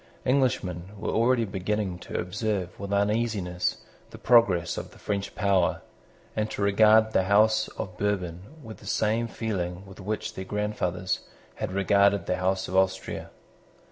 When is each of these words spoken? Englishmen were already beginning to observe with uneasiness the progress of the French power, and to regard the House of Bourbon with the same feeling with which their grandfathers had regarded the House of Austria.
Englishmen 0.25 0.93
were 0.97 1.11
already 1.11 1.45
beginning 1.45 1.99
to 1.99 2.19
observe 2.19 2.79
with 2.79 2.91
uneasiness 2.91 3.77
the 4.09 4.17
progress 4.17 4.75
of 4.75 4.89
the 4.89 4.97
French 4.97 5.35
power, 5.35 5.83
and 6.35 6.49
to 6.49 6.63
regard 6.63 7.11
the 7.11 7.25
House 7.25 7.67
of 7.77 7.97
Bourbon 7.99 8.41
with 8.63 8.77
the 8.77 8.87
same 8.87 9.27
feeling 9.27 9.85
with 9.85 9.99
which 9.99 10.33
their 10.33 10.43
grandfathers 10.45 11.19
had 11.57 11.71
regarded 11.71 12.25
the 12.25 12.37
House 12.37 12.67
of 12.67 12.75
Austria. 12.75 13.29